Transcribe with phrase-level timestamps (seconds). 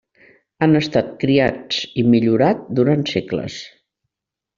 [0.67, 3.59] Han estat criats i millorat durant segles.